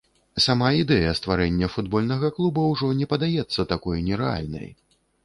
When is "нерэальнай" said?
4.09-4.67